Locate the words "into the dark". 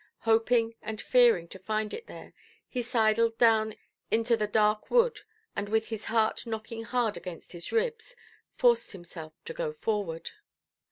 4.09-4.89